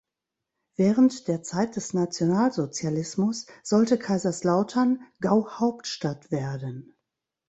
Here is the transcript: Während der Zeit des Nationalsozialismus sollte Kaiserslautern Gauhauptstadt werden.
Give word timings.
Während 0.77 1.27
der 1.27 1.43
Zeit 1.43 1.75
des 1.75 1.93
Nationalsozialismus 1.93 3.45
sollte 3.61 3.99
Kaiserslautern 3.99 5.03
Gauhauptstadt 5.21 6.31
werden. 6.31 6.95